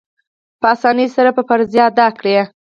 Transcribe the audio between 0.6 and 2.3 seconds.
آسانۍ سره به فریضه ادا